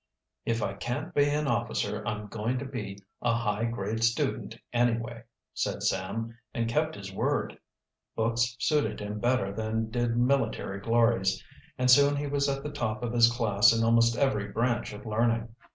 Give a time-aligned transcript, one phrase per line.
[0.45, 5.25] "If I can't be an officer I'm going to be a high grade student anyway,"
[5.53, 7.59] said Sam, and kept his word.
[8.15, 11.43] Books suited him better than did military glories,
[11.77, 15.05] and soon he was at the top of his class in almost every branch of
[15.05, 15.53] learning.